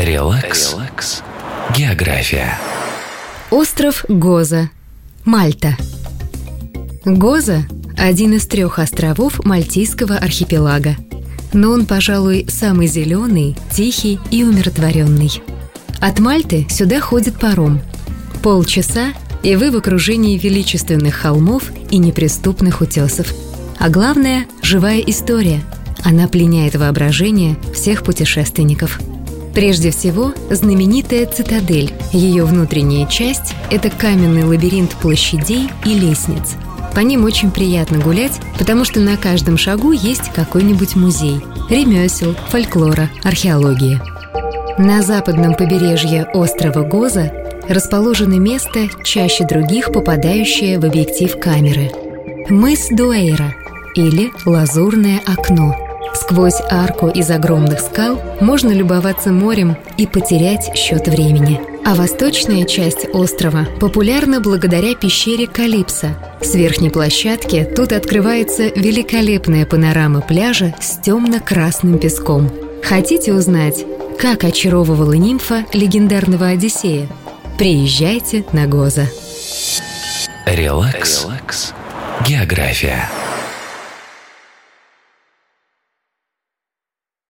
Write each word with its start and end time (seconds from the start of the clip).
Релакс. 0.00 0.74
Релакс. 0.74 1.22
География. 1.76 2.56
Остров 3.50 4.04
Гоза. 4.08 4.70
Мальта. 5.24 5.76
Гоза– 7.04 7.64
один 7.98 8.34
из 8.34 8.46
трех 8.46 8.78
островов 8.78 9.44
Мальтийского 9.44 10.14
архипелага. 10.14 10.94
Но 11.52 11.72
он, 11.72 11.84
пожалуй, 11.84 12.46
самый 12.48 12.86
зеленый, 12.86 13.56
тихий 13.72 14.20
и 14.30 14.44
умиротворенный. 14.44 15.42
От 15.98 16.20
Мальты 16.20 16.68
сюда 16.70 17.00
ходит 17.00 17.40
паром. 17.40 17.80
Полчаса, 18.40 19.14
и 19.42 19.56
вы 19.56 19.72
в 19.72 19.76
окружении 19.76 20.38
величественных 20.38 21.16
холмов 21.16 21.64
и 21.90 21.98
неприступных 21.98 22.82
утесов. 22.82 23.34
А 23.80 23.88
главное– 23.88 24.46
живая 24.62 25.00
история. 25.00 25.60
Она 26.04 26.28
пленяет 26.28 26.76
воображение 26.76 27.56
всех 27.74 28.04
путешественников– 28.04 29.00
Прежде 29.58 29.90
всего, 29.90 30.34
знаменитая 30.50 31.26
цитадель. 31.26 31.92
Ее 32.12 32.44
внутренняя 32.44 33.08
часть– 33.08 33.54
это 33.72 33.90
каменный 33.90 34.44
лабиринт 34.44 34.92
площадей 34.92 35.68
и 35.84 35.94
лестниц. 35.94 36.54
По 36.94 37.00
ним 37.00 37.24
очень 37.24 37.50
приятно 37.50 37.98
гулять, 37.98 38.38
потому 38.56 38.84
что 38.84 39.00
на 39.00 39.16
каждом 39.16 39.58
шагу 39.58 39.90
есть 39.90 40.30
какой-нибудь 40.32 40.94
музей– 40.94 41.40
ремесел, 41.70 42.36
фольклора, 42.50 43.10
археологии. 43.24 44.00
На 44.78 45.02
западном 45.02 45.56
побережье 45.56 46.28
острова 46.34 46.84
Гоза 46.84 47.32
расположено 47.68 48.38
место, 48.38 48.86
чаще 49.02 49.44
других 49.44 49.90
попадающее 49.90 50.78
в 50.78 50.84
объектив 50.84 51.36
камеры– 51.36 51.90
мыс 52.48 52.86
Дуэйра 52.92 53.56
или 53.96 54.30
Лазурное 54.46 55.20
окно– 55.26 55.74
Сквозь 56.20 56.60
арку 56.68 57.08
из 57.08 57.30
огромных 57.30 57.78
скал 57.78 58.20
можно 58.40 58.70
любоваться 58.70 59.30
морем 59.30 59.76
и 59.96 60.06
потерять 60.06 60.76
счет 60.76 61.06
времени. 61.06 61.60
А 61.84 61.94
восточная 61.94 62.64
часть 62.64 63.06
острова 63.12 63.66
популярна 63.80 64.40
благодаря 64.40 64.96
пещере 64.96 65.46
Калипсо. 65.46 66.16
С 66.42 66.54
верхней 66.54 66.90
площадки 66.90 67.66
тут 67.74 67.92
открывается 67.92 68.64
великолепная 68.64 69.64
панорама 69.64 70.20
пляжа 70.20 70.74
с 70.80 70.98
темно-красным 70.98 71.98
песком. 71.98 72.50
Хотите 72.82 73.32
узнать, 73.32 73.86
как 74.18 74.42
очаровывала 74.42 75.12
нимфа 75.12 75.66
легендарного 75.72 76.48
Одиссея? 76.48 77.08
Приезжайте 77.58 78.44
на 78.52 78.66
Гоза. 78.66 79.06
Релакс. 80.46 81.24
Релакс. 81.24 81.72
География. 82.26 83.08